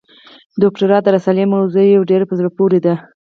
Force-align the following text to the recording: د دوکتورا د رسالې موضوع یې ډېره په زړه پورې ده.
د 0.57 0.57
دوکتورا 0.63 0.97
د 1.03 1.07
رسالې 1.15 1.45
موضوع 1.55 1.83
یې 1.91 2.07
ډېره 2.09 2.25
په 2.27 2.33
زړه 2.39 2.49
پورې 2.57 2.79
ده. 2.85 2.93